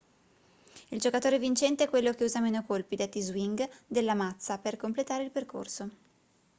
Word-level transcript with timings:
il 0.87 0.99
giocatore 0.99 1.37
vincente 1.37 1.83
è 1.83 1.87
quello 1.87 2.13
che 2.13 2.23
usa 2.23 2.39
meno 2.41 2.63
colpi 2.65 2.95
detti 2.95 3.21
swing 3.21 3.69
della 3.85 4.15
mazza 4.15 4.57
per 4.57 4.75
completare 4.75 5.25
il 5.25 5.29
percorso 5.29 5.89